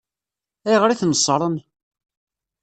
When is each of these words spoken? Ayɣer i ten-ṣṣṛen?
Ayɣer 0.67 0.89
i 0.89 0.95
ten-ṣṣṛen? 1.01 1.55